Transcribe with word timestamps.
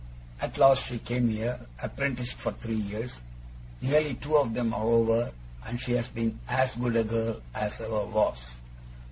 At 0.41 0.57
last 0.57 0.85
she 0.87 0.97
came 0.97 1.29
here, 1.29 1.59
apprenticed 1.79 2.33
for 2.33 2.51
three 2.53 2.73
years. 2.79 3.21
Nearly 3.81 4.15
two 4.15 4.35
of 4.35 4.57
'em 4.57 4.73
are 4.73 4.83
over, 4.83 5.31
and 5.63 5.79
she 5.79 5.91
has 5.91 6.07
been 6.07 6.39
as 6.47 6.75
good 6.75 6.95
a 6.95 7.03
girl 7.03 7.39
as 7.53 7.79
ever 7.81 8.05
was. 8.07 8.47